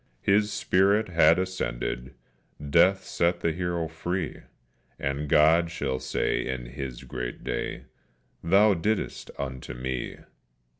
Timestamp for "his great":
6.65-7.43